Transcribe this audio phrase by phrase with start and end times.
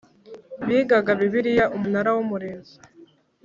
[0.67, 2.75] Bigaga bibiliya umunara w umurinzi